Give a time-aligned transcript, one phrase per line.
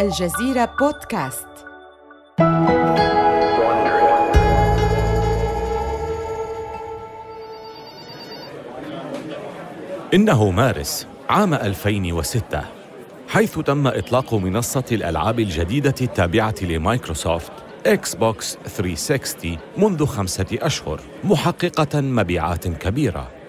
[0.00, 1.46] الجزيرة بودكاست.
[10.14, 12.64] إنه مارس عام 2006
[13.28, 17.52] حيث تم إطلاق منصة الألعاب الجديدة التابعة لمايكروسوفت
[17.86, 23.39] إكس بوكس 360 منذ خمسة أشهر محققة مبيعات كبيرة.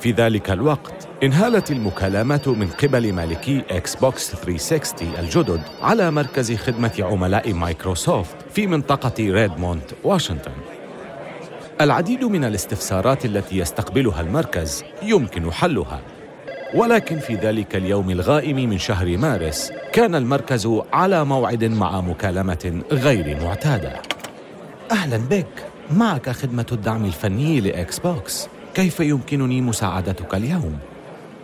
[0.00, 6.92] في ذلك الوقت انهالت المكالمات من قبل مالكي إكس بوكس 360 الجدد على مركز خدمة
[7.00, 10.52] عملاء مايكروسوفت في منطقة ريدموند واشنطن.
[11.80, 16.00] العديد من الاستفسارات التي يستقبلها المركز يمكن حلها.
[16.74, 23.40] ولكن في ذلك اليوم الغائم من شهر مارس كان المركز على موعد مع مكالمة غير
[23.42, 23.92] معتادة.
[24.90, 25.46] أهلا بك.
[25.90, 30.78] معك خدمة الدعم الفني لإكس بوكس كيف يمكنني مساعدتك اليوم؟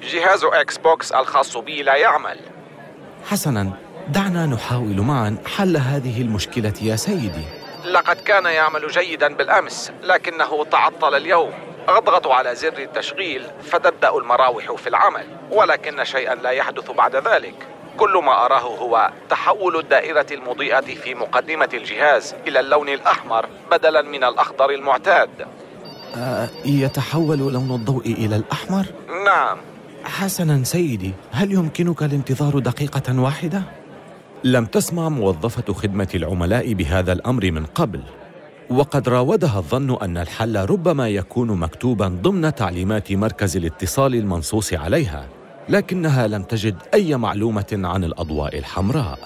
[0.03, 2.39] جهاز إكس بوكس الخاص بي لا يعمل.
[3.25, 3.73] حسنا
[4.09, 7.45] دعنا نحاول معا حل هذه المشكلة يا سيدي.
[7.85, 11.53] لقد كان يعمل جيدا بالأمس لكنه تعطل اليوم.
[11.89, 17.55] اضغط على زر التشغيل فتبدأ المراوح في العمل ولكن شيئا لا يحدث بعد ذلك.
[17.97, 24.25] كل ما أراه هو تحول الدائرة المضيئة في مقدمة الجهاز إلى اللون الأحمر بدلا من
[24.25, 25.47] الأخضر المعتاد.
[26.17, 28.87] آه يتحول لون الضوء إلى الأحمر؟
[29.27, 29.59] نعم
[30.05, 33.63] حسنا سيدي هل يمكنك الانتظار دقيقة واحدة؟
[34.45, 38.01] لم تسمع موظفة خدمة العملاء بهذا الأمر من قبل
[38.71, 45.27] وقد راودها الظن أن الحل ربما يكون مكتوبا ضمن تعليمات مركز الاتصال المنصوص عليها
[45.69, 49.19] لكنها لم تجد أي معلومة عن الأضواء الحمراء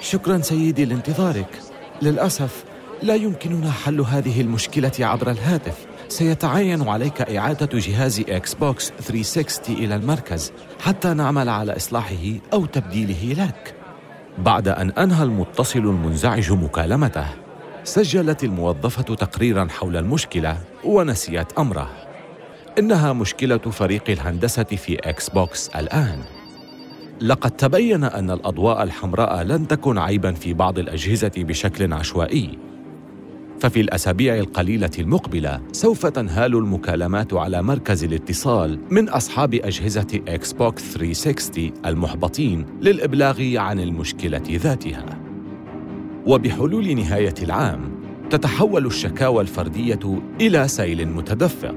[0.00, 1.60] شكرا سيدي لانتظارك
[2.02, 2.64] للأسف
[3.02, 9.96] لا يمكننا حل هذه المشكلة عبر الهاتف سيتعين عليك إعادة جهاز إكس بوكس 360 إلى
[9.96, 13.74] المركز حتى نعمل على إصلاحه أو تبديله لك.
[14.38, 17.26] بعد أن أنهى المتصل المنزعج مكالمته
[17.84, 21.90] سجلت الموظفة تقريرا حول المشكلة ونسيت أمره.
[22.78, 26.18] إنها مشكلة فريق الهندسة في إكس بوكس الآن.
[27.20, 32.58] لقد تبين أن الأضواء الحمراء لم تكن عيبا في بعض الأجهزة بشكل عشوائي.
[33.64, 40.92] ففي الأسابيع القليلة المقبلة سوف تنهال المكالمات على مركز الاتصال من أصحاب أجهزة إكس بوكس
[40.92, 45.04] 360 المحبطين للإبلاغ عن المشكلة ذاتها
[46.26, 47.80] وبحلول نهاية العام
[48.30, 51.76] تتحول الشكاوى الفردية إلى سيل متدفق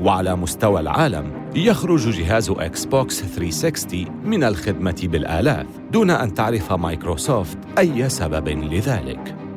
[0.00, 7.58] وعلى مستوى العالم يخرج جهاز إكس بوكس 360 من الخدمة بالآلاف دون أن تعرف مايكروسوفت
[7.78, 9.47] أي سبب لذلك.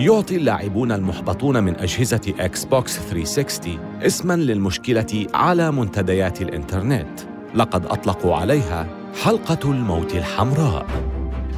[0.00, 7.20] يعطي اللاعبون المحبطون من أجهزة إكس بوكس 360 اسما للمشكلة على منتديات الإنترنت
[7.54, 8.86] لقد أطلقوا عليها
[9.22, 10.86] حلقة الموت الحمراء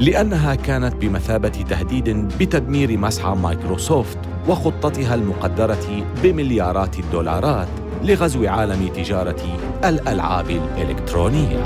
[0.01, 2.09] لأنها كانت بمثابة تهديد
[2.39, 7.69] بتدمير مسعى مايكروسوفت وخطتها المقدرة بمليارات الدولارات
[8.03, 11.63] لغزو عالم تجارة الألعاب الإلكترونية.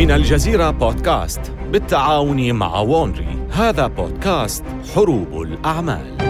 [0.00, 1.40] من الجزيرة بودكاست
[1.72, 3.48] بالتعاون مع ووندري.
[3.50, 6.29] هذا بودكاست حروب الأعمال.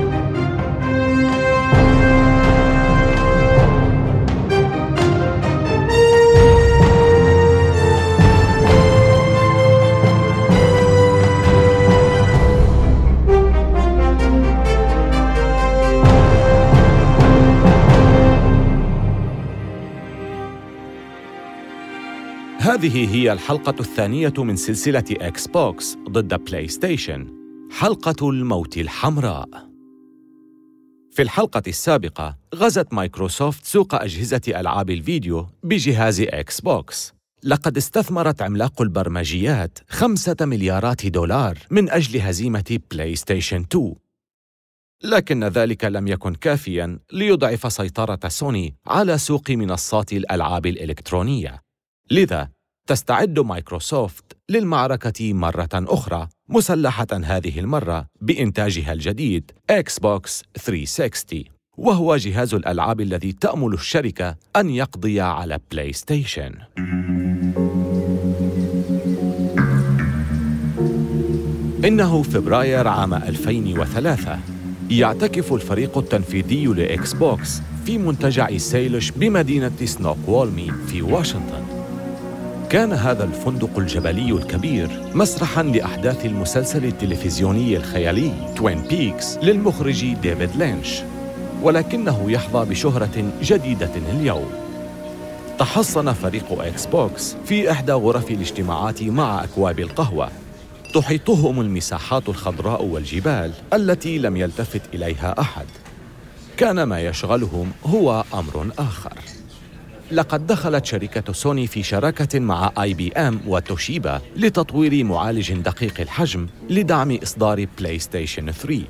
[22.70, 27.26] هذه هي الحلقة الثانية من سلسلة إكس بوكس ضد بلاي ستيشن
[27.72, 29.48] حلقة الموت الحمراء.
[31.10, 37.12] في الحلقة السابقة غزت مايكروسوفت سوق أجهزة ألعاب الفيديو بجهاز إكس بوكس
[37.44, 43.94] لقد استثمرت عملاق البرمجيات خمسة مليارات دولار من أجل هزيمة بلاي ستيشن 2
[45.04, 51.62] لكن ذلك لم يكن كافيا ليضعف سيطرة سوني على سوق منصات الألعاب الإلكترونية.
[52.10, 52.50] لذا
[52.90, 61.44] تستعد مايكروسوفت للمعركة مرة أخرى مسلحة هذه المرة بإنتاجها الجديد إكس بوكس 360
[61.78, 66.54] وهو جهاز الألعاب الذي تأمل الشركة أن يقضي على بلاي ستيشن
[71.84, 74.38] إنه فبراير عام 2003
[74.90, 81.79] يعتكف الفريق التنفيذي لإكس بوكس في منتجع سيلش بمدينة سنوك وولمي في واشنطن.
[82.70, 91.00] كان هذا الفندق الجبلي الكبير مسرحا لأحداث المسلسل التلفزيوني الخيالي توين بيكس للمخرج ديفيد لينش
[91.62, 94.50] ولكنه يحظى بشهرة جديدة اليوم.
[95.58, 100.28] تحصن فريق إكس بوكس في إحدى غرف الاجتماعات مع أكواب القهوة.
[100.94, 105.66] تحيطهم المساحات الخضراء والجبال التي لم يلتفت إليها أحد.
[106.56, 109.39] كان ما يشغلهم هو أمر آخر.
[110.12, 117.66] لقد دخلت شركة سوني في شراكة مع IBM وتوشيبا لتطوير معالج دقيق الحجم لدعم إصدار
[117.78, 118.82] بلاي ستيشن 3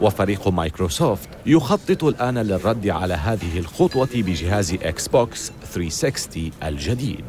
[0.00, 7.24] وفريق مايكروسوفت يخطط الآن للرد على هذه الخطوة بجهاز إكس بوكس 360 الجديد.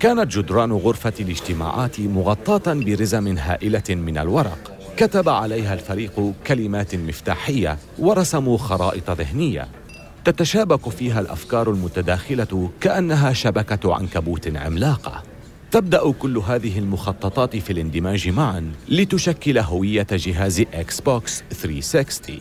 [0.00, 4.72] كانت جدران غرفة الاجتماعات مغطاة برزم هائلة من الورق.
[4.96, 9.79] كتب عليها الفريق كلمات مفتاحية ورسموا خرائط ذهنية.
[10.24, 15.22] تتشابك فيها الأفكار المتداخلة كأنها شبكة عنكبوت عملاقة.
[15.70, 22.38] تبدأ كل هذه المخططات في الاندماج معا لتشكل هوية جهاز إكس بوكس 360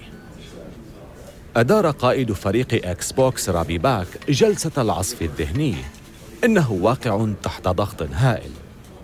[1.55, 5.75] أدار قائد فريق إكس بوكس روبي باك جلسة العصف الذهني.
[6.43, 8.51] إنه واقع تحت ضغط هائل.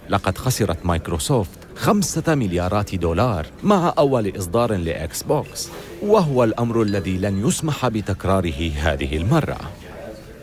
[0.09, 5.69] لقد خسرت مايكروسوفت خمسة مليارات دولار مع أول إصدار لإكس بوكس
[6.01, 9.57] وهو الأمر الذي لن يسمح بتكراره هذه المرة.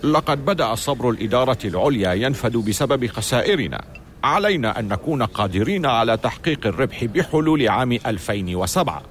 [0.03, 3.85] لقد بدأ صبر الإدارة العليا ينفد بسبب خسائرنا.
[4.25, 9.03] علينا أن نكون قادرين على تحقيق الربح بحلول عام 2007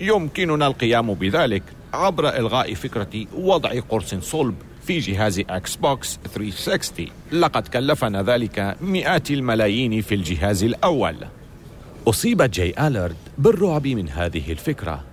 [0.00, 1.62] يمكننا القيام بذلك
[1.94, 4.54] عبر إلغاء فكرة وضع قرص صلب
[4.86, 11.16] في جهاز إكس بوكس 360 لقد كلفنا ذلك مئات الملايين في الجهاز الأول.
[12.08, 15.04] أصيب جاي آلارد بالرعب من هذه الفكرة.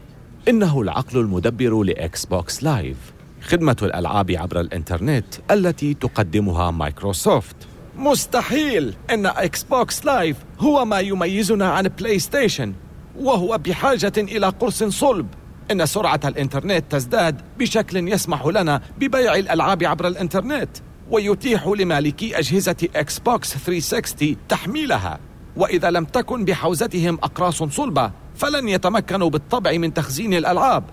[0.47, 2.97] إنه العقل المدبر لإكس بوكس لايف
[3.41, 7.55] خدمة الألعاب عبر الإنترنت التي تقدمها مايكروسوفت.
[7.97, 12.73] مستحيل إن إكس بوكس لايف هو ما يميزنا عن بلاي ستيشن
[13.19, 15.27] وهو بحاجة إلى قرص صلب.
[15.71, 20.69] إن سرعة الإنترنت تزداد بشكل يسمح لنا ببيع الألعاب عبر الإنترنت
[21.09, 25.19] ويتيح لمالكي أجهزة إكس بوكس 360 تحميلها.
[25.57, 30.83] وإذا لم تكن بحوزتهم أقراص صلبة فلن يتمكنوا بالطبع من تخزين الألعاب.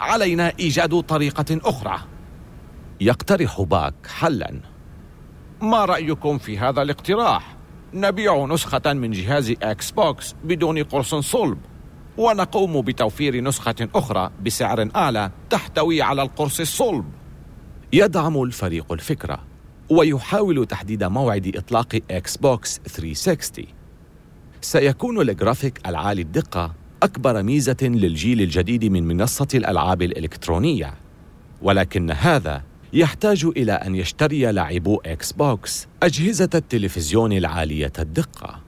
[0.00, 1.98] علينا إيجاد طريقة أخرى.
[3.00, 4.60] يقترح باك حلا.
[5.62, 7.56] ما رأيكم في هذا الاقتراح؟
[7.94, 11.58] نبيع نسخة من جهاز إكس بوكس بدون قرص صلب
[12.18, 17.04] ونقوم بتوفير نسخة أخرى بسعر أعلى تحتوي على القرص الصلب.
[17.92, 19.38] يدعم الفريق الفكرة
[19.90, 23.64] ويحاول تحديد موعد إطلاق إكس بوكس 360
[24.64, 30.94] سيكون الجرافيك العالي الدقة أكبر ميزة للجيل الجديد من منصة الألعاب الإلكترونية.
[31.62, 32.62] ولكن هذا
[32.92, 38.60] يحتاج إلى أن يشتري لاعبو إكس بوكس أجهزة التلفزيون العالية الدقة.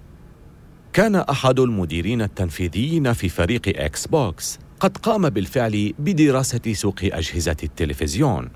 [0.93, 8.49] كان أحد المديرين التنفيذيين في فريق إكس بوكس قد قام بالفعل بدراسة سوق أجهزة التلفزيون.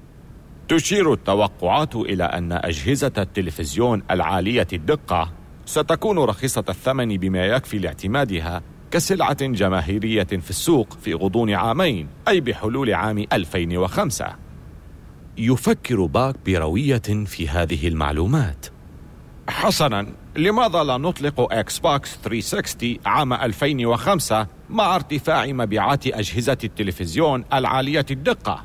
[0.68, 5.39] تشير التوقعات إلى أن أجهزة التلفزيون العالية الدقة
[5.70, 12.94] ستكون رخيصة الثمن بما يكفي لاعتمادها كسلعة جماهيرية في السوق في غضون عامين أي بحلول
[12.94, 14.26] عام 2005
[15.38, 18.66] يفكر باك بروية في هذه المعلومات.
[19.48, 20.06] حسنا
[20.36, 28.64] لماذا لا نطلق إكس بوكس 360 عام 2005 مع ارتفاع مبيعات أجهزة التلفزيون العالية الدقة؟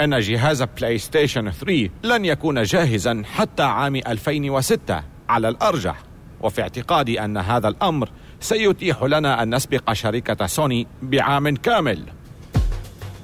[0.00, 6.09] أن جهاز بلاي ستيشن 3 لن يكون جاهزا حتى عام 2006 على الأرجح.
[6.42, 12.04] وفي اعتقادي أن هذا الأمر سيتيح لنا أن نسبق شركة سوني بعام كامل.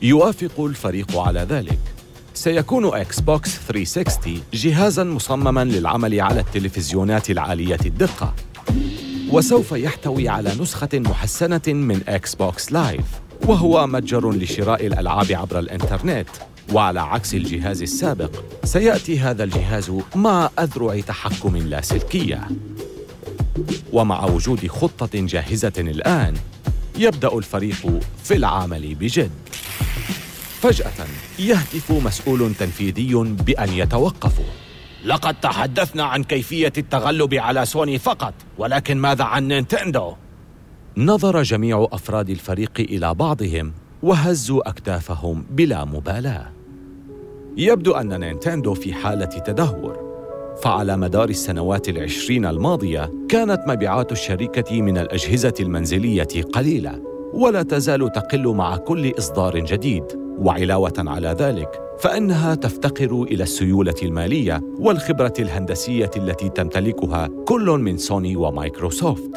[0.02, 1.78] يوافق الفريق على ذلك.
[2.34, 8.34] سيكون إكس بوكس 360 جهازا مصمما للعمل على التلفزيونات العالية الدقة.
[9.30, 13.04] وسوف يحتوي على نسخة محسنة من إكس بوكس لايف
[13.46, 16.28] وهو متجر لشراء الألعاب عبر الإنترنت.
[16.72, 18.30] وعلى عكس الجهاز السابق
[18.64, 22.48] سيأتي هذا الجهاز مع أذرع تحكم لاسلكية
[23.92, 26.34] ومع وجود خطة جاهزة الآن
[26.98, 29.30] يبدأ الفريق في العمل بجد.
[30.60, 31.06] فجأة
[31.38, 34.44] يهتف مسؤول تنفيذي بأن يتوقفوا
[35.04, 40.14] لقد تحدثنا عن كيفية التغلب على سوني فقط ولكن ماذا عن نينتندو؟
[40.96, 43.72] نظر جميع أفراد الفريق إلى بعضهم
[44.02, 46.52] وهزوا أكتافهم بلا مبالاة.
[47.56, 50.05] يبدو أن نينتندو في حالة تدهور.
[50.62, 57.02] فعلى مدار السنوات العشرين الماضية كانت مبيعات الشركة من الأجهزة المنزلية قليلة
[57.34, 60.04] ولا تزال تقل مع كل إصدار جديد.
[60.38, 68.36] وعلاوة على ذلك فإنها تفتقر إلى السيولة المالية والخبرة الهندسية التي تمتلكها كل من سوني
[68.36, 69.30] ومايكروسوفت.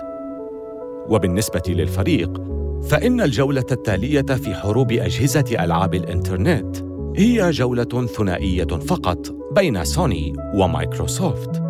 [1.09, 2.41] وبالنسبة للفريق
[2.89, 6.77] فإن الجولة التالية في حروب أجهزة ألعاب الإنترنت
[7.15, 9.38] هي جولة ثنائية فقط.
[9.51, 11.62] بين سوني ومايكروسوفت.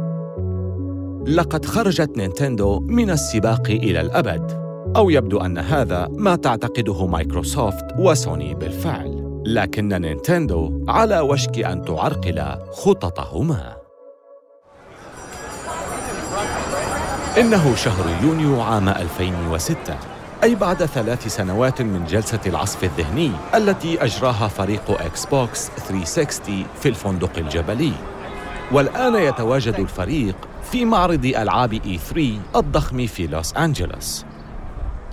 [1.27, 4.51] لقد خرجت نينتندو من السباق إلى الأبد
[4.95, 9.41] أو يبدو أن هذا ما تعتقده مايكروسوفت وسوني بالفعل.
[9.45, 13.75] لكن نينتندو على وشك أن تعرقل خططهما.
[17.37, 24.47] إنه شهر يونيو عام 2006 أي بعد ثلاث سنوات من جلسة العصف الذهني التي أجراها
[24.47, 27.91] فريق إكس بوكس 360 في الفندق الجبلي.
[28.71, 30.35] والآن يتواجد الفريق
[30.71, 34.25] في معرض ألعاب E3 الضخم في لوس أنجلوس.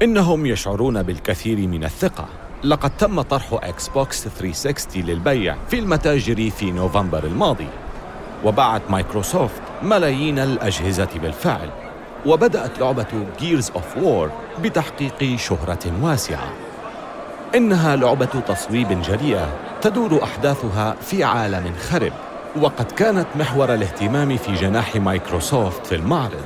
[0.02, 2.28] إنهم يشعرون بالكثير من الثقة.
[2.64, 7.68] لقد تم طرح إكس بوكس 360 للبيع في المتاجر في نوفمبر الماضي.
[8.44, 11.85] وباعت مايكروسوفت ملايين الأجهزة بالفعل.
[12.26, 14.28] وبدأت لعبة Gears of War
[14.60, 16.52] بتحقيق شهرة واسعة.
[17.54, 19.48] إنها لعبة تصويب جريئة
[19.82, 22.12] تدور أحداثها في عالم خرب
[22.60, 26.44] وقد كانت محور الاهتمام في جناح مايكروسوفت في المعرض.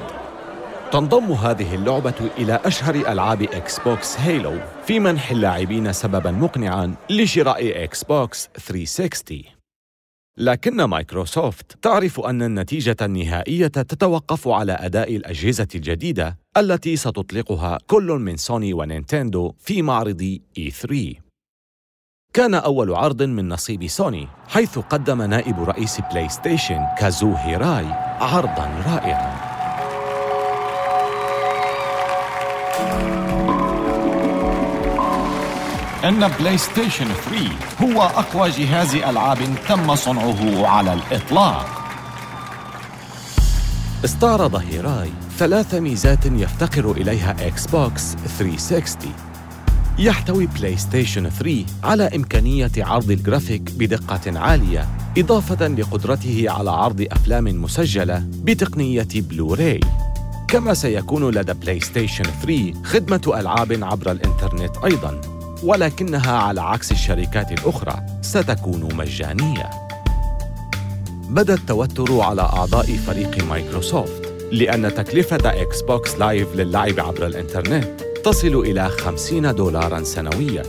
[0.93, 7.85] تنضم هذه اللعبة إلى أشهر ألعاب إكس بوكس هيلو في منح اللاعبين سبباً مقنعاً لشراء
[7.85, 9.60] إكس بوكس 360
[10.39, 18.37] لكن مايكروسوفت تعرف أن النتيجة النهائية تتوقف على أداء الأجهزة الجديدة التي ستطلقها كل من
[18.37, 20.95] سوني ونينتندو في معرض E3
[22.35, 27.87] كان أول عرض من نصيب سوني حيث قدم نائب رئيس بلاي ستيشن كازو هيراي
[28.21, 29.50] عرضاً رائعاً.
[36.05, 37.49] إن بلاي ستيشن 3
[37.83, 39.39] هو أقوى جهاز ألعاب
[39.69, 41.67] تم صنعه على الإطلاق.
[44.05, 49.13] استعرض هيراي ثلاث ميزات يفتقر إليها إكس بوكس 360
[49.99, 54.89] يحتوي بلاي ستيشن 3 على إمكانية عرض الجرافيك بدقة عالية
[55.19, 59.81] إضافة لقدرته على عرض أفلام مسجلة بتقنية بلوراي
[60.49, 65.40] كما سيكون لدى بلاي ستيشن 3 خدمة ألعاب عبر الإنترنت أيضاً.
[65.63, 69.71] ولكنها على عكس الشركات الأخرى ستكون مجانية.
[71.29, 78.57] بدا التوتر على أعضاء فريق مايكروسوفت لأن تكلفة إكس بوكس لايف للعب عبر الإنترنت تصل
[78.57, 80.63] إلى 50 دولارا سنوياً.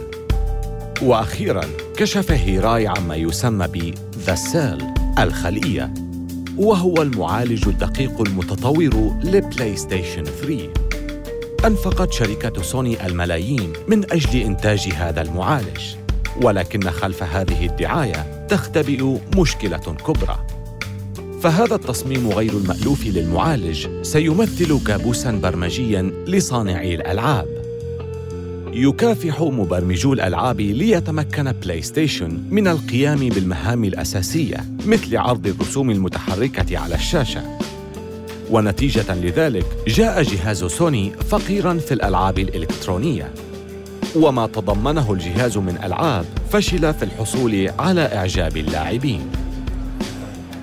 [1.01, 1.63] وأخيراً
[1.97, 3.95] كشف هيراي عما يسمى ب
[4.27, 4.83] The Cell
[5.19, 5.93] الخلية
[6.57, 10.90] وهو المعالج الدقيق المتطور لبلاي ستيشن 3
[11.65, 15.81] أنفقت شركة سوني الملايين من أجل إنتاج هذا المعالج.
[16.41, 20.47] ولكن خلف هذه الدعاية تختبئ مشكلة كبرى.
[21.41, 27.47] فهذا التصميم غير المألوف للمعالج سيمثل كابوساً برمجياً لصانعي الألعاب.
[28.73, 36.95] يكافح مبرمجو الألعاب ليتمكن بلاي ستيشن من القيام بالمهام الأساسية مثل عرض الرسوم المتحركة على
[36.95, 37.43] الشاشة.
[38.51, 43.31] ونتيجة لذلك جاء جهاز سوني فقيراً في الألعاب الإلكترونية.
[44.15, 49.31] وما تضمنه الجهاز من ألعاب فشل في الحصول على إعجاب اللاعبين.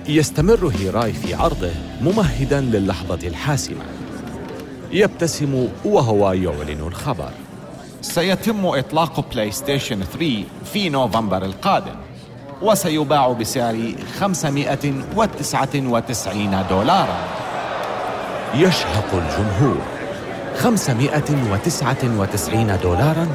[0.07, 3.85] يستمر هيراي في عرضه ممهداً للحظة الحاسمة.
[4.91, 7.29] يبتسم وهو يعلن الخبر.
[8.01, 10.43] سيتم إطلاق بلاي ستيشن 3
[10.73, 11.95] في نوفمبر القادم
[12.61, 17.38] وسيباع بسعر 599 دولارا.
[18.55, 19.77] يشهق الجمهور.
[20.57, 23.27] 599 دولارا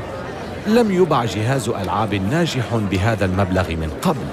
[0.67, 4.27] لم يبع جهاز ألعاب ناجح بهذا المبلغ من قبل.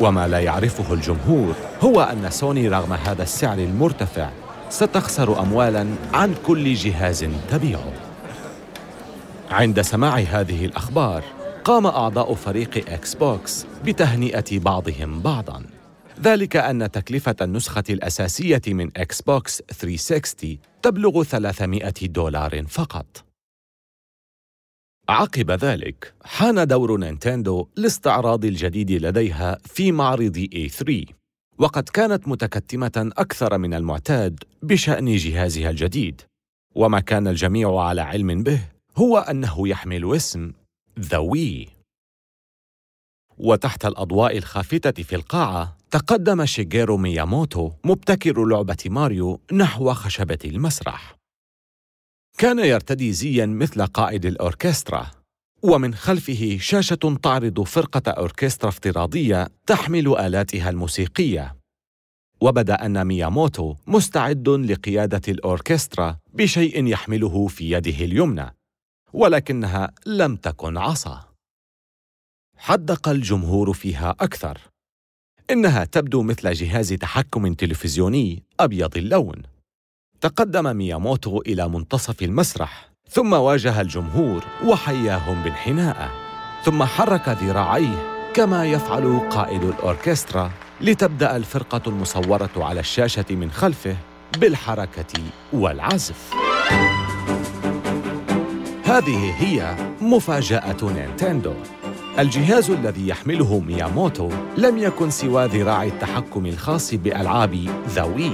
[0.00, 4.28] وما لا يعرفه الجمهور هو أن سوني رغم هذا السعر المرتفع
[4.70, 7.92] ستخسر أموالاً عن كل جهاز تبيعه.
[9.50, 11.22] عند سماع هذه الأخبار
[11.64, 15.79] قام أعضاء فريق إكس بوكس بتهنئة بعضهم بعضاً.
[16.22, 23.24] ذلك أن تكلفة النسخة الأساسية من إكس بوكس 360 تبلغ 300 دولار فقط.
[25.08, 31.12] عقب ذلك حان دور نينتندو لاستعراض الجديد لديها في معرض E3
[31.58, 36.22] وقد كانت متكتمة أكثر من المعتاد بشأن جهازها الجديد
[36.74, 38.60] وما كان الجميع على علم به
[38.96, 40.52] هو أنه يحمل اسم
[40.98, 41.68] The Wii
[43.38, 51.16] وتحت الأضواء الخافتة في القاعة تقدم شيجيرو مياموتو مبتكر لعبة ماريو نحو خشبة المسرح.
[52.38, 55.10] كان يرتدي زياً مثل قائد الأوركسترا
[55.62, 61.56] ومن خلفه شاشة تعرض فرقة أوركسترا افتراضية تحمل آلاتها الموسيقية.
[62.40, 68.56] وبدا أن مياموتو مستعد لقيادة الأوركسترا بشيء يحمله في يده اليمنى
[69.12, 71.24] ولكنها لم تكن عصا.
[72.56, 74.70] حدق الجمهور فيها أكثر.
[75.50, 79.42] إنها تبدو مثل جهاز تحكم تلفزيوني أبيض اللون.
[80.20, 86.10] تقدم مياموتو إلى منتصف المسرح ثم واجه الجمهور وحياهم بانحناء
[86.64, 93.96] ثم حرك ذراعيه كما يفعل قائد الأوركسترا لتبدأ الفرقة المصورة على الشاشة من خلفه
[94.38, 96.34] بالحركة والعزف.
[98.84, 101.54] هذه هي مفاجأة نينتندو.
[102.18, 108.30] الجهاز الذي يحمله مياموتو لم يكن سوى ذراع التحكم الخاص بألعاب ذوي.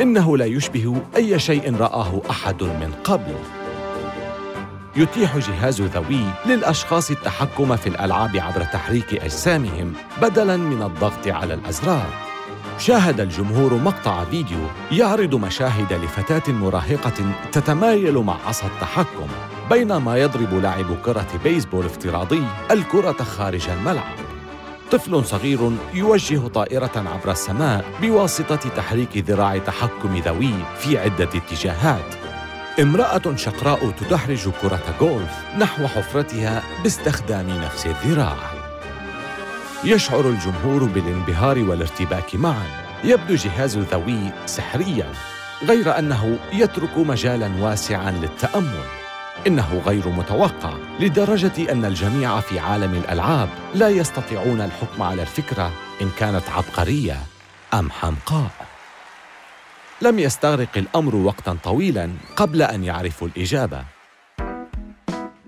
[0.00, 3.34] إنه لا يشبه أي شيء رآه أحد من قبل.
[4.96, 9.92] يتيح جهاز ذوي للأشخاص التحكم في الألعاب عبر تحريك أجسامهم
[10.22, 12.06] بدلاً من الضغط على الأزرار.
[12.78, 14.58] شاهد الجمهور مقطع فيديو
[14.92, 19.28] يعرض مشاهد لفتاة مراهقة تتمايل مع عصا التحكم.
[19.70, 24.14] بينما يضرب لاعب كرة بيسبول افتراضي الكرة خارج الملعب.
[24.92, 32.14] طفل صغير يوجه طائرة عبر السماء بواسطة تحريك ذراع تحكم ذوي في عدة اتجاهات.
[32.80, 38.36] امرأة شقراء تدحرج كرة جولف نحو حفرتها باستخدام نفس الذراع.
[39.84, 42.66] يشعر الجمهور بالانبهار والارتباك معا.
[43.04, 45.12] يبدو جهاز ذوي سحريا
[45.68, 48.99] غير أنه يترك مجالا واسعا للتأمل.
[49.46, 56.10] إنه غير متوقع لدرجة أن الجميع في عالم الألعاب لا يستطيعون الحكم على الفكرة إن
[56.18, 57.16] كانت عبقرية
[57.74, 58.50] أم حمقاء.
[60.02, 63.84] لم يستغرق الأمر وقتا طويلا قبل أن يعرفوا الإجابة.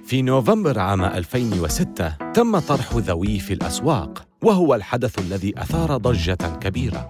[0.06, 6.58] في نوفمبر عام 2006 تم طرح The Wii في الأسواق وهو الحدث الذي أثار ضجة
[6.60, 7.08] كبيرة.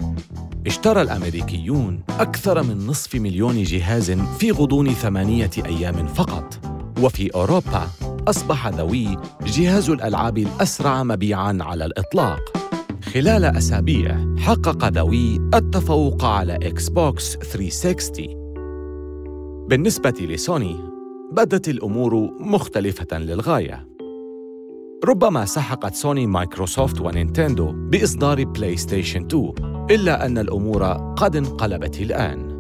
[0.67, 6.72] اشترى الأمريكيون أكثر من نصف مليون جهاز في غضون ثمانية أيام فقط.
[7.03, 7.89] وفي أوروبا
[8.29, 12.41] أصبح The Wii جهاز الألعاب الأسرع مبيعاً على الإطلاق.
[13.03, 18.27] خلال أسابيع حقق The Wii التفوق على إكس بوكس 360
[19.69, 20.77] بالنسبة لسوني
[21.33, 23.89] بدت الأمور مختلفة للغاية.
[25.05, 29.53] ربما سحقت سوني مايكروسوفت ونينتندو بإصدار بلاي ستيشن 2
[29.91, 32.53] إلا أن الأمور قد انقلبت الآن.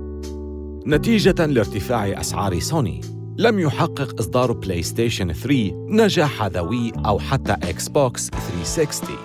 [0.87, 3.01] نتيجة لارتفاع أسعار سوني.
[3.38, 9.16] لم يحقق إصدار بلاي ستيشن 3 نجاح The Wii أو حتى إكس بوكس 360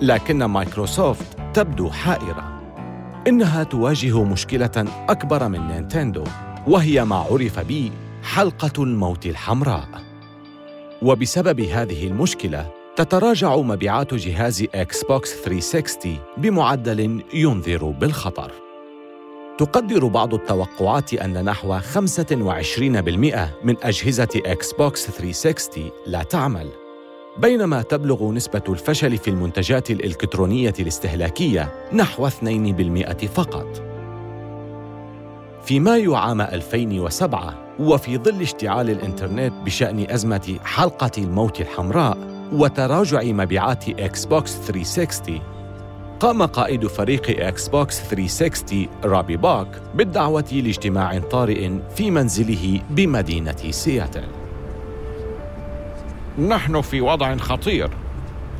[0.00, 2.62] لكن مايكروسوفت تبدو حائرة.
[3.26, 6.24] إنها تواجه مشكلة أكبر من نينتندو
[6.66, 7.90] وهي ما عرف ب
[8.22, 9.88] حلقة الموت الحمراء.
[11.02, 18.63] وبسبب هذه المشكلة تتراجع مبيعات جهاز إكس بوكس 360 بمعدل ينذر بالخطر.
[19.58, 21.82] تقدر بعض التوقعات أن نحو 25%
[23.64, 26.68] من أجهزة إكس بوكس 360 لا تعمل
[27.38, 32.32] بينما تبلغ نسبة الفشل في المنتجات الإلكترونية الاستهلاكية نحو 2%
[33.26, 33.82] فقط.
[35.64, 42.18] في مايو عام 2007 وفي ظل اشتعال الإنترنت بشأن أزمة حلقة الموت الحمراء
[42.52, 45.53] وتراجع مبيعات إكس بوكس 360
[46.24, 54.24] قام قائد فريق إكس بوكس 360 روبي باك بالدعوة لاجتماع طارئ في منزله بمدينة سياتل.
[56.38, 57.90] نحن في وضع خطير.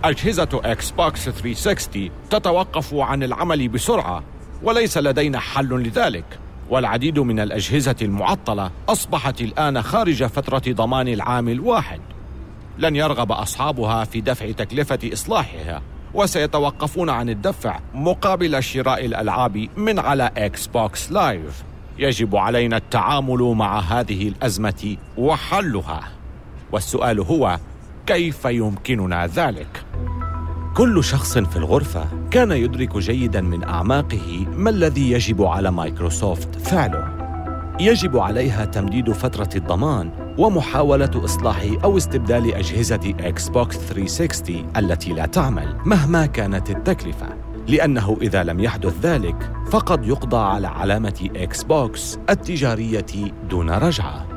[0.04, 4.22] أجهزة إكس بوكس 360 تتوقف عن العمل بسرعة
[4.62, 6.38] وليس لدينا حل لذلك.
[6.70, 12.00] والعديد من الأجهزة المعطلة أصبحت الآن خارج فترة ضمان العام الواحد
[12.78, 15.93] لن يرغب أصحابها في دفع تكلفة إصلاحها.
[16.14, 21.64] وسيتوقفون عن الدفع مقابل شراء الألعاب من على إكس بوكس لايف
[21.98, 26.08] يجب علينا التعامل مع هذه الأزمة وحلها.
[26.72, 27.58] والسؤال هو
[28.06, 29.84] كيف يمكننا ذلك؟
[30.76, 37.08] كل شخص في الغرفة كان يدرك جيدا من أعماقه ما الذي يجب على مايكروسوفت فعله.
[37.80, 45.26] يجب عليها تمديد فترة الضمان ومحاولة إصلاح أو استبدال أجهزة إكس بوكس 360 التي لا
[45.26, 47.28] تعمل مهما كانت التكلفة
[47.68, 53.06] لأنه إذا لم يحدث ذلك فقد يقضى على علامة إكس بوكس التجارية
[53.50, 54.34] دون رجعة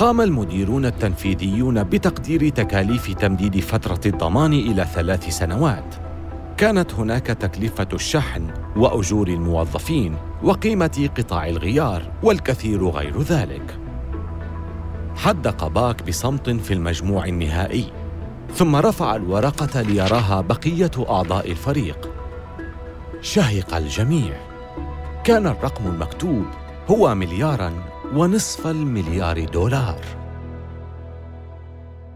[0.00, 5.94] قام المديرون التنفيذيون بتقدير تكاليف تمديد فترة الضمان إلى ثلاث سنوات.
[6.56, 8.46] كانت هناك تكلفة الشحن
[8.76, 13.78] وأجور الموظفين وقيمة قطاع الغيار والكثير غير ذلك.
[15.16, 17.92] حدق باك بصمت في المجموع النهائي،
[18.54, 22.10] ثم رفع الورقة ليراها بقية أعضاء الفريق.
[23.20, 24.50] شهق الجميع.
[25.24, 26.44] كان الرقم المكتوب
[26.88, 27.72] هو مليارا
[28.14, 30.00] ونصف المليار دولار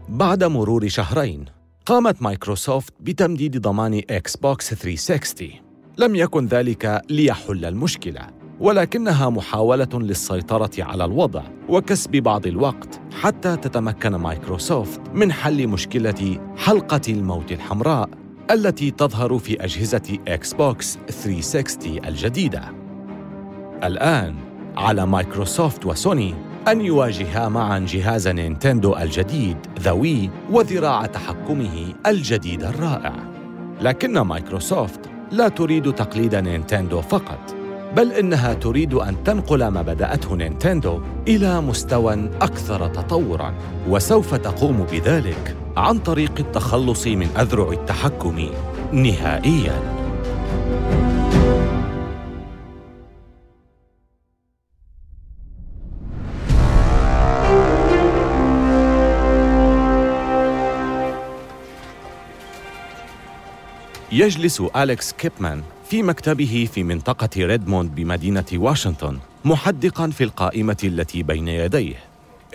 [0.09, 1.45] بعد مرور شهرين
[1.85, 5.49] قامت مايكروسوفت بتمديد ضمان إكس بوكس 360
[5.97, 8.27] لم يكن ذلك ليحل المشكلة
[8.59, 17.01] ولكنها محاولة للسيطرة على الوضع وكسب بعض الوقت حتى تتمكن مايكروسوفت من حل مشكلة حلقة
[17.09, 18.09] الموت الحمراء
[18.51, 22.61] التي تظهر في أجهزة إكس بوكس 360 الجديدة.
[23.83, 24.35] الآن
[24.77, 26.33] على مايكروسوفت وسوني
[26.67, 33.13] أن يواجها معا جهاز نينتندو الجديد ذوي وذراع تحكمه الجديد الرائع.
[33.81, 34.99] لكن مايكروسوفت
[35.31, 37.55] لا تريد تقليد نينتندو فقط،
[37.95, 43.53] بل إنها تريد أن تنقل ما بدأته نينتندو إلى مستوى أكثر تطوراً،
[43.89, 48.49] وسوف تقوم بذلك عن طريق التخلص من أذرع التحكم
[48.91, 49.81] نهائياً.
[64.11, 65.61] يجلس أليكس كيبمان
[65.95, 71.95] في مكتبه في منطقة ريدموند بمدينة واشنطن محدقا في القائمة التي بين يديه.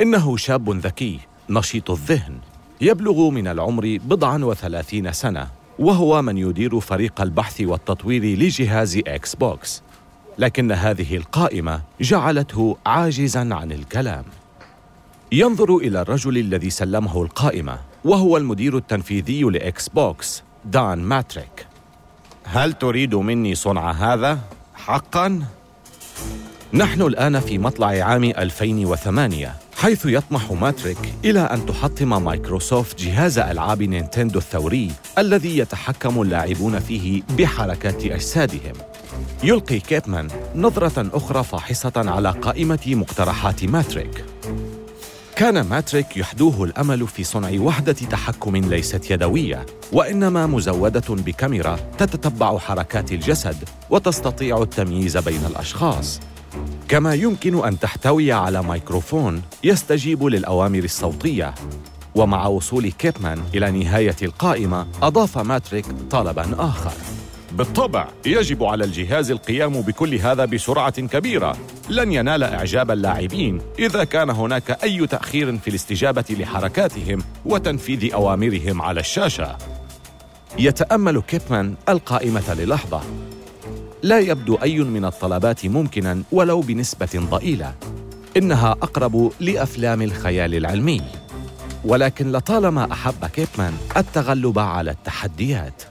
[0.00, 1.18] إنه شاب ذكي
[1.50, 2.38] نشيط الذهن
[2.81, 5.48] يبلغ من العمر بضعا وثلاثين سنة
[5.79, 9.83] وهو من يدير فريق البحث والتطوير لجهاز إكس بوكس.
[10.38, 14.24] لكن هذه القائمة جعلته عاجزا عن الكلام.
[15.33, 21.69] ينظر إلى الرجل الذي سلمه القائمة وهو المدير التنفيذي لإكس بوكس دون ماتريك.
[22.44, 24.38] هل تريد مني صنع هذا؟
[24.74, 25.42] حقا؟
[26.72, 33.83] نحن الآن في مطلع عام 2008 حيث يطمح ماتريك إلى أن تحطم مايكروسوفت جهاز ألعاب
[33.83, 38.74] نينتندو الثوري الذي يتحكم اللاعبون فيه بحركات أجسادهم
[39.44, 44.24] يلقي كيبمان نظرة أخرى فاحصة على قائمة مقترحات ماتريك
[45.40, 53.12] كان ماتريك يحدوه الأمل في صنع وحدة تحكم ليست يدوية وإنما مزودة بكاميرا تتتبع حركات
[53.12, 53.57] الجسد
[53.90, 56.20] وتستطيع التمييز بين الأشخاص.
[56.88, 61.55] كما يمكن أن تحتوي على ميكروفون يستجيب للأوامر الصوتية.
[62.14, 66.92] ومع وصول كيبمان إلى نهاية القائمة أضاف ماتريك طلبا آخر.
[67.52, 71.56] بالطبع يجب على الجهاز القيام بكل هذا بسرعة كبيرة.
[71.88, 79.00] لن ينال إعجاب اللاعبين إذا كان هناك أي تأخير في الاستجابة لحركاتهم وتنفيذ أوامرهم على
[79.00, 79.56] الشاشة.
[80.58, 83.00] يتأمل كيبمان القائمة للحظة.
[84.02, 87.74] لا يبدو أي من الطلبات ممكنا ولو بنسبة ضئيلة.
[88.36, 91.02] إنها أقرب لأفلام الخيال العلمي.
[91.84, 95.82] ولكن لطالما أحب كيبمان التغلب على التحديات.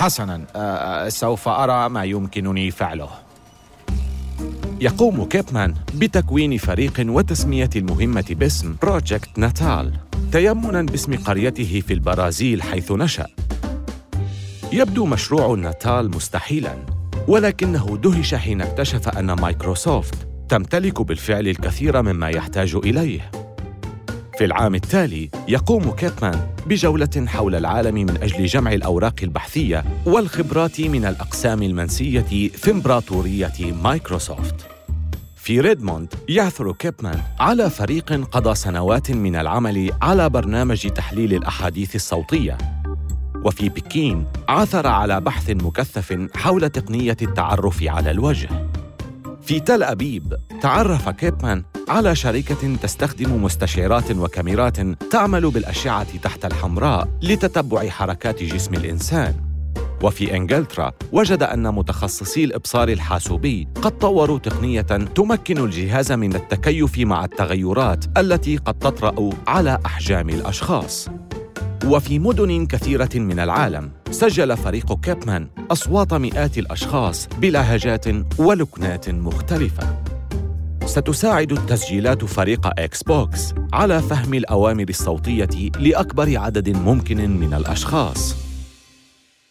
[0.00, 3.08] حسنا سوف أرى ما يمكنني فعله.
[4.80, 9.92] يقوم كيبمان بتكوين فريق وتسمية المهمة باسم Project Natal
[10.32, 13.26] تيمنا باسم قريته في البرازيل حيث نشأ.
[14.72, 16.74] يبدو مشروع ناتال مستحيلا
[17.28, 20.14] ولكنه دهش حين اكتشف أن مايكروسوفت
[20.48, 23.30] تمتلك بالفعل الكثير مما يحتاج إليه.
[24.40, 31.04] في العام التالي يقوم كيبمان بجولة حول العالم من أجل جمع الأوراق البحثية والخبرات من
[31.04, 34.54] الأقسام المنسية في إمبراطورية مايكروسوفت.
[35.36, 42.58] في ريدموند يعثر كيبمان على فريق قضى سنوات من العمل على برنامج تحليل الأحاديث الصوتية.
[43.44, 48.48] وفي بكين عثر على بحث مكثف حول تقنية التعرف على الوجه.
[49.42, 54.76] في تل أبيب تعرف كيبمان على شركة تستخدم مستشعرات وكاميرات
[55.10, 59.34] تعمل بالأشعة تحت الحمراء لتتبع حركات جسم الإنسان.
[60.02, 64.80] وفي إنجلترا وجد أن متخصصي الإبصار الحاسوبي قد طوروا تقنية
[65.14, 71.08] تمكن الجهاز من التكيف مع التغيرات التي قد تطرأ على أحجام الأشخاص.
[71.86, 78.04] وفي مدن كثيرة من العالم سجل فريق كيبمان أصوات مئات الأشخاص بلهجات
[78.38, 80.09] ولكنات مختلفة.
[80.86, 88.36] ستساعد التسجيلات فريق إكس بوكس على فهم الأوامر الصوتية لأكبر عدد ممكن من الأشخاص.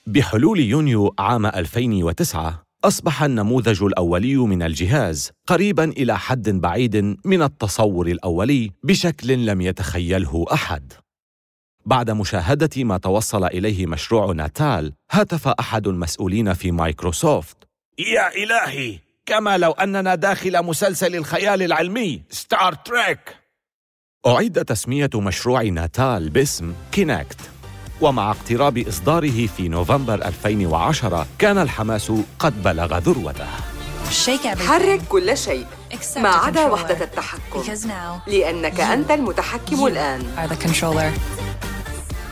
[0.08, 8.08] بحلول يونيو عام 2009 أصبح النموذج الأولي من الجهاز قريبا إلى حد بعيد من التصور
[8.08, 10.94] الأولي بشكل لم يتخيله أحد.
[11.86, 17.58] بعد مشاهدة ما توصل إليه مشروع ناتال هتف أحد المسؤولين في مايكروسوفت.
[18.00, 19.09] يا إلهي!
[19.30, 23.20] كما لو أننا داخل مسلسل الخيال العلمي ستار تريك
[24.28, 27.38] أعيد تسمية مشروع ناتال باسم كينكت
[28.02, 33.48] ومع اقتراب إصداره في نوفمبر 2010 كان الحماس قد بلغ ذروته.
[34.68, 35.65] حرك كل شيء
[36.18, 37.63] ما عدا وحدة التحكم.
[38.28, 40.22] لأنك أنت المتحكم الآن.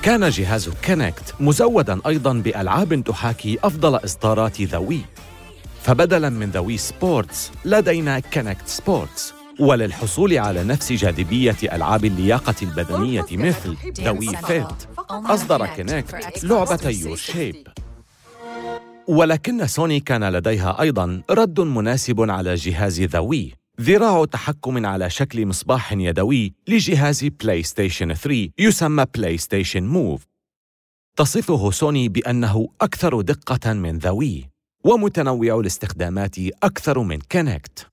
[0.04, 5.02] كان جهاز كينكت مزودا أيضا بألعاب تحاكي أفضل إصدارات the Wii.
[5.88, 9.34] فبدلا من the Wii Sports لدينا Kinect Sports.
[9.60, 14.68] وللحصول على نفس جاذبية ألعاب اللياقة البدنية مثل the Wii Fit
[15.10, 17.68] أصدر كينكت لعبة Your Shape
[19.08, 25.46] ولكن سوني كان لديها أيضا رد مناسب على جهاز the Wii ذراع تحكم على شكل
[25.46, 30.26] مصباح يدوي لجهاز بلاي ستيشن 3 يسمى PlayStation Move
[31.16, 34.57] تصفه سوني بأنه أكثر دقة من the Wii.
[34.88, 37.88] ومتنوع الاستخدامات أكثر من كينكت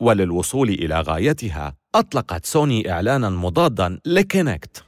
[0.00, 4.84] وللوصول إلى غايتها أطلقت سوني إعلانا مضادا لكينكت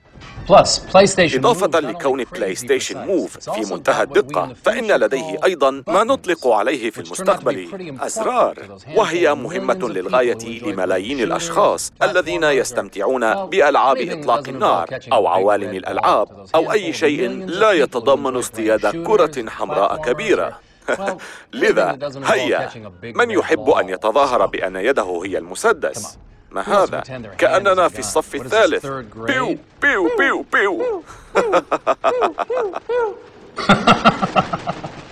[1.37, 7.68] إضافة لكون PlayStation Move في منتهى الدقة فإن لديه أيضا ما نطلق عليه في المستقبل
[8.00, 16.72] أزرار وهي مهمة للغاية لملايين الأشخاص الذين يستمتعون بألعاب إطلاق النار أو عوالم الألعاب أو
[16.72, 20.69] أي شيء لا يتضمن اصطياد كرة حمراء كبيرة.
[21.53, 22.70] لذا هيا
[23.03, 26.18] من يحب أن يتظاهر بأن يده هي المسدس؟
[26.50, 27.00] ما هذا؟
[27.38, 28.87] كأننا في الصف الثالث.
[28.87, 30.83] بيو بيو بيو بيو.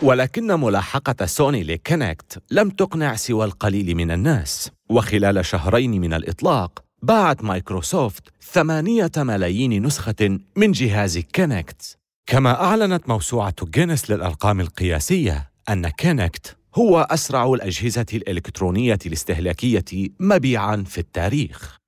[0.02, 4.70] ولكن ملاحقة سوني لكينكت لم تقنع سوى القليل من الناس.
[4.90, 13.54] وخلال شهرين من الإطلاق باعت مايكروسوفت ثمانية ملايين نسخة من جهاز كينكت كما أعلنت موسوعة
[13.64, 21.78] جينيس للأرقام القياسية أن كينكت هو أسرع الأجهزة الإلكترونية الاستهلاكية مبيعاً في التاريخ.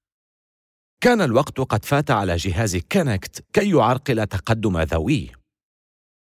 [1.01, 5.29] كان الوقت قد فات على جهاز كينكت كي يعرقل تقدم the Wii.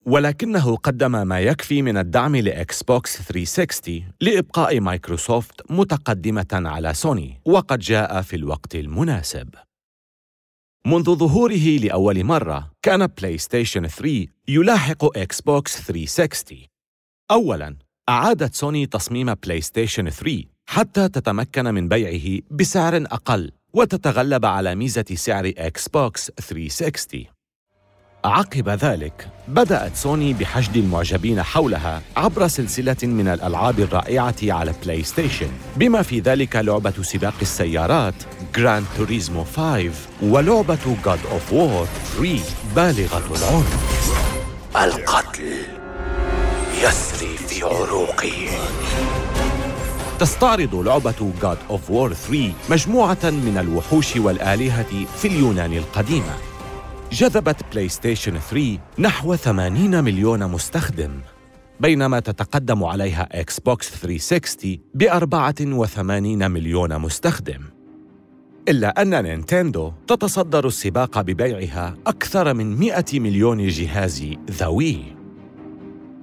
[0.06, 7.80] ولكنه قدم ما يكفي من الدعم لإكس بوكس 360 لإبقاء مايكروسوفت متقدمة على سوني، وقد
[7.80, 9.50] جاء في الوقت المناسب.
[10.86, 16.77] منذ ظهوره لأول مرة، كان بلاي ستيشن 3 يلاحق إكس بوكس 360.
[17.32, 17.76] أولاً،
[18.10, 25.06] أعادت سوني تصميم بلاي ستيشن 3 حتى تتمكن من بيعه بسعر أقل وتتغلب على ميزة
[25.14, 27.26] سعر إكس بوكس 360
[28.26, 35.50] عقب ذلك بدأت سوني بحشد المعجبين حولها عبر سلسلة من الألعاب الرائعة على بلاي ستيشن
[35.76, 38.16] بما في ذلك لعبة سباق السيارات
[38.56, 41.88] Gran Turismo 5 ولعبة God of War
[42.18, 42.42] 3
[42.76, 44.08] بالغة العنف
[44.76, 45.77] القتل.
[46.84, 48.48] يسري في عروقي.
[50.20, 56.38] تستعرض لعبة God of War 3 مجموعة من الوحوش والآلهة في اليونان القديمة.
[57.12, 61.12] جذبت بلاي ستيشن 3 نحو 80 مليون مستخدم.
[61.80, 67.62] بينما تتقدم عليها إكس بوكس 360 ب 84 مليون مستخدم.
[68.70, 75.17] إلا أن نينتندو تتصدر السباق ببيعها أكثر من 100 مليون جهاز the Wii.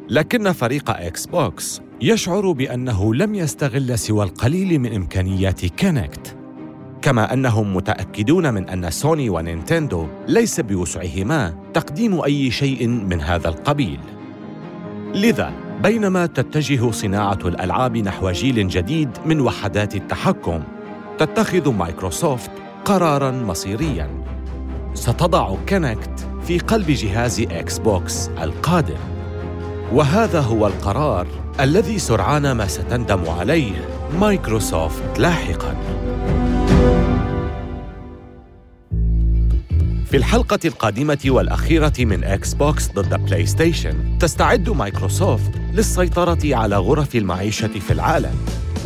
[0.08, 6.36] لكن فريق إكس بوكس يشعر بأنه لم يستغل سوى القليل من إمكانيات كينكت
[7.02, 14.00] كما أنهم متأكدون من أن سوني ونينتندو ليس بوسعهما تقديم أي شيء من هذا القبيل.
[15.14, 20.62] لذا بينما تتجه صناعة الألعاب نحو جيل جديد من وحدات التحكم
[21.18, 22.50] تتخذ مايكروسوفت
[22.84, 24.24] قرارا مصيريا.
[24.94, 29.13] ستضع كينكت في قلب جهاز إكس بوكس القادم.
[29.92, 31.26] وهذا هو القرار
[31.60, 33.88] الذي سرعان ما ستندم عليه
[34.20, 35.74] مايكروسوفت لاحقاً.
[40.14, 47.16] في الحلقة القادمة والأخيرة من إكس بوكس ضد بلاي ستيشن تستعد مايكروسوفت للسيطرة على غرف
[47.16, 48.34] المعيشة في العالم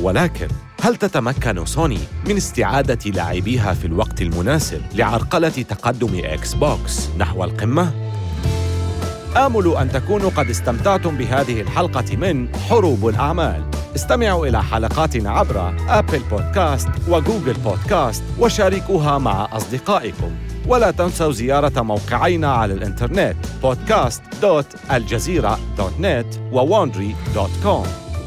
[0.01, 0.49] ولكن
[0.83, 8.08] هل تتمكن سوني من استعادة لاعبيها في الوقت المناسب لعرقلة تقدم إكس بوكس نحو القمة؟
[9.37, 13.65] آمل أن تكونوا قد استمتعتم بهذه الحلقة من حروب الأعمال.
[13.97, 20.31] استمعوا إلى حلقاتنا عبر أبل بودكاست وجوجل بودكاست وشاركوها مع أصدقائكم.
[20.67, 27.87] ولا تنسوا زيارة موقعينا على الإنترنت podcast.aljazeera.net وwandry.com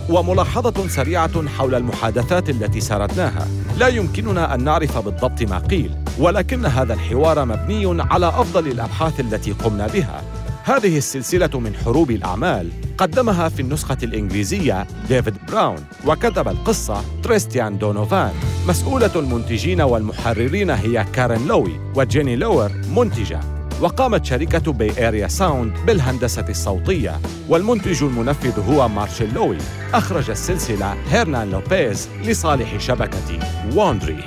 [0.09, 3.47] وملاحظة سريعة حول المحادثات التي سردناها.
[3.77, 9.51] لا يمكننا أن نعرف بالضبط ما قيل ولكن هذا الحوار مبني على أفضل الأبحاث التي
[9.51, 10.21] قمنا بها.
[10.63, 18.31] هذه السلسلة من حروب الأعمال قدمها في النسخة الإنجليزية ديفيد براون وكتب القصة تريستيان دونوفان.
[18.67, 23.39] مسؤولة المنتجين والمحررين هي كارين لوي وجيني لوور منتجة.
[23.81, 27.19] وقامت شركة Bay Area Sound بالهندسة الصوتية
[27.49, 29.57] والمنتج المنفذ هو مارشيل لوي.
[29.93, 33.39] أخرج السلسلة هيرنان لوبيز لصالح شبكة
[33.75, 34.23] Wondery